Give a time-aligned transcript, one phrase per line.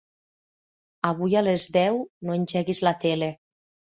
[1.09, 1.99] Avui a les deu
[2.29, 3.29] no engeguis la tele.